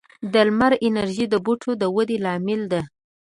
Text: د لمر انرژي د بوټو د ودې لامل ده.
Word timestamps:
د 0.31 0.35
لمر 0.47 0.73
انرژي 0.87 1.25
د 1.29 1.35
بوټو 1.45 1.71
د 1.81 1.83
ودې 1.95 2.17
لامل 2.25 2.61
ده. 2.71 2.81